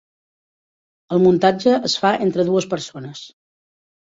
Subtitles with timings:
[1.17, 3.25] El muntatge es fa entre dues persones.